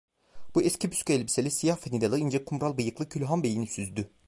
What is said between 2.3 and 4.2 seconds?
kumral bıyıklı külhanbeyini süzdü.